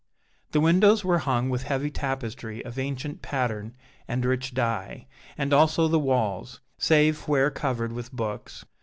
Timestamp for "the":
0.51-0.59, 5.87-5.99